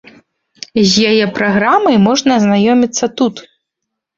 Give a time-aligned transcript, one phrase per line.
[0.89, 3.35] З яе праграмай можна азнаёміцца тут.